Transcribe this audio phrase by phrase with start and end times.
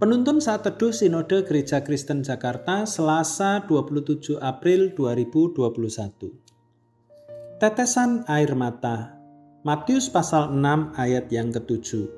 [0.00, 7.60] Penuntun saat teduh Sinode Gereja Kristen Jakarta Selasa 27 April 2021.
[7.60, 9.20] Tetesan air mata.
[9.60, 12.08] Matius pasal 6 ayat yang ketujuh.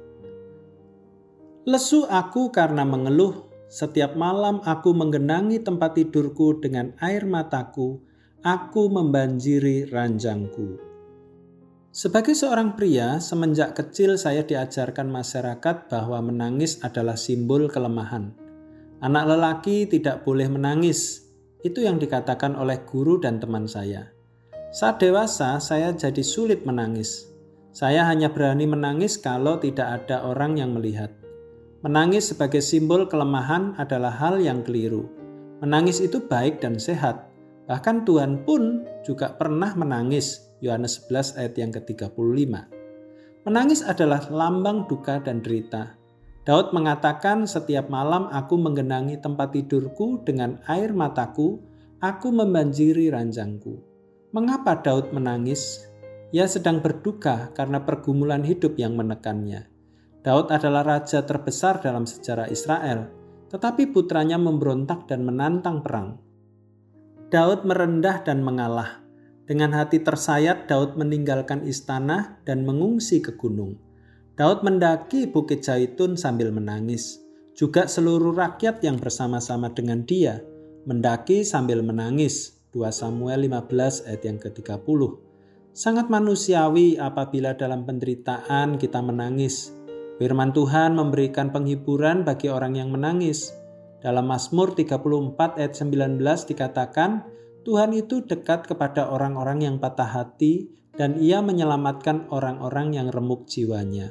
[1.67, 7.99] Lesu aku karena mengeluh, setiap malam aku menggenangi tempat tidurku dengan air mataku,
[8.47, 10.92] aku membanjiri ranjangku.
[11.93, 18.33] Sebagai seorang pria, semenjak kecil saya diajarkan masyarakat bahwa menangis adalah simbol kelemahan.
[19.05, 21.29] Anak lelaki tidak boleh menangis.
[21.61, 24.09] Itu yang dikatakan oleh guru dan teman saya.
[24.73, 27.29] Saat dewasa, saya jadi sulit menangis.
[27.77, 31.13] Saya hanya berani menangis kalau tidak ada orang yang melihat.
[31.85, 35.13] Menangis sebagai simbol kelemahan adalah hal yang keliru.
[35.61, 37.29] Menangis itu baik dan sehat.
[37.69, 42.55] Bahkan Tuhan pun juga pernah menangis Yohanes 11 ayat yang ke-35.
[43.43, 45.99] Menangis adalah lambang duka dan derita.
[46.47, 51.59] Daud mengatakan setiap malam aku menggenangi tempat tidurku dengan air mataku,
[51.99, 53.83] aku membanjiri ranjangku.
[54.31, 55.83] Mengapa Daud menangis?
[56.31, 59.69] Ia sedang berduka karena pergumulan hidup yang menekannya.
[60.23, 63.11] Daud adalah raja terbesar dalam sejarah Israel,
[63.51, 66.23] tetapi putranya memberontak dan menantang perang.
[67.29, 69.02] Daud merendah dan mengalah.
[69.53, 73.77] Dengan hati tersayat, Daud meninggalkan istana dan mengungsi ke gunung.
[74.33, 77.21] Daud mendaki Bukit Zaitun sambil menangis.
[77.53, 80.41] Juga seluruh rakyat yang bersama-sama dengan dia
[80.89, 82.65] mendaki sambil menangis.
[82.73, 85.21] 2 Samuel 15 ayat yang ke-30.
[85.77, 89.77] Sangat manusiawi apabila dalam penderitaan kita menangis.
[90.17, 93.53] Firman Tuhan memberikan penghiburan bagi orang yang menangis.
[94.01, 96.17] Dalam Mazmur 34 ayat 19
[96.49, 97.29] dikatakan,
[97.63, 104.11] Tuhan itu dekat kepada orang-orang yang patah hati dan ia menyelamatkan orang-orang yang remuk jiwanya.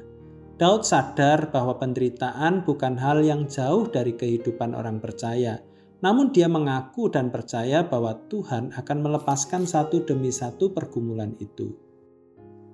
[0.56, 5.58] Daud sadar bahwa penderitaan bukan hal yang jauh dari kehidupan orang percaya,
[6.06, 11.74] namun dia mengaku dan percaya bahwa Tuhan akan melepaskan satu demi satu pergumulan itu.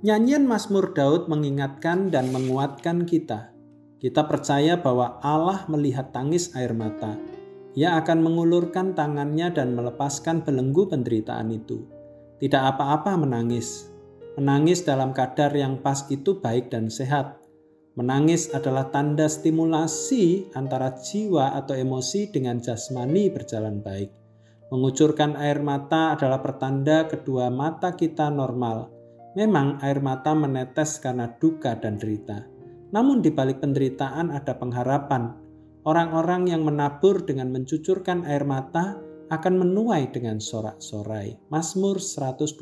[0.03, 3.55] Nyanyian Mazmur Daud mengingatkan dan menguatkan kita.
[3.97, 7.17] Kita percaya bahwa Allah melihat tangis air mata,
[7.77, 11.85] ia akan mengulurkan tangannya dan melepaskan belenggu penderitaan itu.
[12.41, 13.93] Tidak apa-apa menangis.
[14.33, 17.37] Menangis dalam kadar yang pas itu baik dan sehat.
[17.93, 24.09] Menangis adalah tanda stimulasi antara jiwa atau emosi dengan jasmani berjalan baik.
[24.73, 28.89] Mengucurkan air mata adalah pertanda kedua mata kita normal.
[29.37, 32.41] Memang air mata menetes karena duka dan derita.
[32.89, 35.46] Namun di balik penderitaan ada pengharapan,
[35.87, 38.99] Orang-orang yang menabur dengan mencucurkan air mata
[39.31, 41.47] akan menuai dengan sorak-sorai.
[41.47, 42.59] Mazmur 126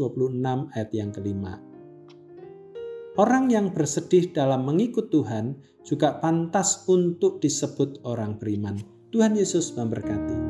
[0.77, 1.57] ayat yang kelima.
[3.17, 8.77] Orang yang bersedih dalam mengikut Tuhan juga pantas untuk disebut orang beriman.
[9.09, 10.44] Tuhan Yesus memberkati.